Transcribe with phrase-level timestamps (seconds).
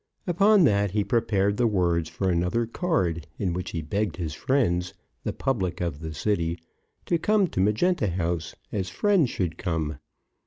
[0.25, 4.95] Upon that, he prepared the words for another card, in which he begged his friends,
[5.23, 6.57] the public of the city,
[7.05, 9.99] to come to Magenta House, as friends should come.